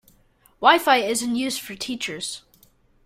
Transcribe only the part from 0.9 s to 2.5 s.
is in use for teachers.